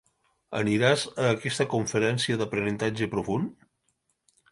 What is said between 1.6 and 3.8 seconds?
conferència d'aprenentatge profund?